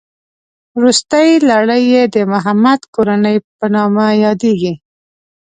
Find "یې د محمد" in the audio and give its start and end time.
1.93-2.79